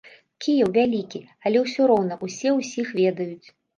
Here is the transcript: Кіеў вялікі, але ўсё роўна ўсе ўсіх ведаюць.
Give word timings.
Кіеў 0.43 0.69
вялікі, 0.77 1.21
але 1.49 1.57
ўсё 1.65 1.81
роўна 1.91 2.17
ўсе 2.25 2.55
ўсіх 2.59 2.87
ведаюць. 3.03 3.47